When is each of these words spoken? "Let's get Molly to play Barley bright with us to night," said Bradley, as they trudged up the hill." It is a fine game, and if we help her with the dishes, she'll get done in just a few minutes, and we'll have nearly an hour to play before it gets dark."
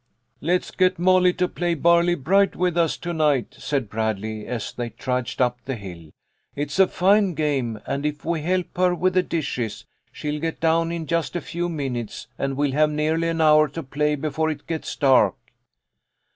"Let's 0.41 0.71
get 0.71 0.97
Molly 0.97 1.31
to 1.33 1.47
play 1.47 1.75
Barley 1.75 2.15
bright 2.15 2.55
with 2.55 2.75
us 2.75 2.97
to 2.97 3.13
night," 3.13 3.53
said 3.59 3.87
Bradley, 3.87 4.47
as 4.47 4.73
they 4.73 4.89
trudged 4.89 5.39
up 5.39 5.59
the 5.65 5.75
hill." 5.75 6.09
It 6.55 6.71
is 6.71 6.79
a 6.79 6.87
fine 6.87 7.35
game, 7.35 7.79
and 7.85 8.03
if 8.03 8.25
we 8.25 8.41
help 8.41 8.75
her 8.77 8.95
with 8.95 9.13
the 9.13 9.21
dishes, 9.21 9.85
she'll 10.11 10.41
get 10.41 10.59
done 10.59 10.91
in 10.91 11.05
just 11.05 11.35
a 11.35 11.39
few 11.39 11.69
minutes, 11.69 12.25
and 12.39 12.57
we'll 12.57 12.71
have 12.71 12.89
nearly 12.89 13.27
an 13.27 13.41
hour 13.41 13.67
to 13.67 13.83
play 13.83 14.15
before 14.15 14.49
it 14.49 14.65
gets 14.65 14.95
dark." 14.95 15.35